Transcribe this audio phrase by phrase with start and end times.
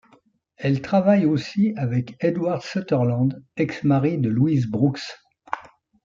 [0.57, 5.21] Elle travaille aussi avec Edward Sutherland, ex mari de Louise Brooks.